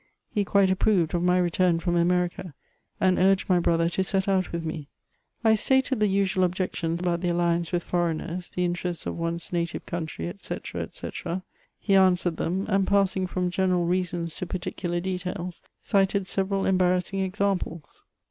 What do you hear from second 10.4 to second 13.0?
he dhswered CHATEAUBRIAND. 327 them; and